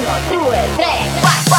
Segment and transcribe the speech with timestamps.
[0.00, 1.49] Uno, due, tre, quattro.